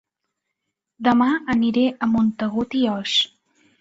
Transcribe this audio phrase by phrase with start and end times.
[1.09, 3.19] Dema aniré a Montagut i Oix